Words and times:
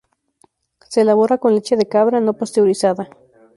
Se 0.89 1.01
elabora 1.01 1.37
con 1.37 1.53
leche 1.53 1.75
de 1.79 1.87
cabra 1.93 2.17
no 2.19 2.33
pasteurizada. 2.39 3.03